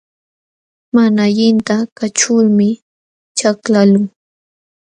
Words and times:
Mana 0.95 1.21
allinta 1.29 1.75
kaćhulmi 1.97 2.69
chaklaqluu. 3.37 4.07